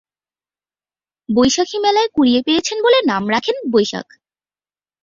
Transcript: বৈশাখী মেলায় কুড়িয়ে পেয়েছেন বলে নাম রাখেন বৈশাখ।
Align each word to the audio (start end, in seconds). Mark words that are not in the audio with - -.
বৈশাখী 1.29 1.77
মেলায় 1.79 2.09
কুড়িয়ে 2.15 2.41
পেয়েছেন 2.45 2.77
বলে 2.83 2.97
নাম 3.05 3.23
রাখেন 3.29 3.57
বৈশাখ। 3.71 4.07